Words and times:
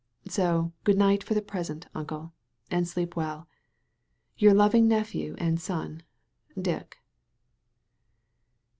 So 0.27 0.73
good 0.83 0.97
night 0.97 1.23
for 1.23 1.35
the 1.35 1.43
present. 1.43 1.85
Uncle, 1.93 2.33
and 2.71 2.87
sleep 2.87 3.15
well. 3.15 3.47
"Your 4.35 4.51
loving 4.55 4.87
nephew 4.87 5.35
and 5.37 5.61
son, 5.61 6.01
"Dick. 6.59 6.97